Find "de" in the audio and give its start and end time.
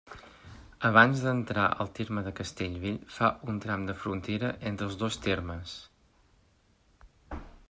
2.29-2.33, 3.91-3.97